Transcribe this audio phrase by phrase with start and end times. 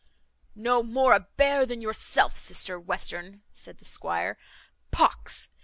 [0.55, 4.35] "No more a bear than yourself, sister Western," said the squire.
[4.89, 5.51] "Pox!